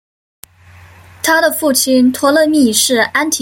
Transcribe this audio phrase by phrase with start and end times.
[1.21, 3.39] 他的父亲托勒密是安提柯的弟弟。